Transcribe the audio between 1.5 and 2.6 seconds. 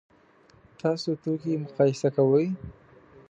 مقایسه کوئ؟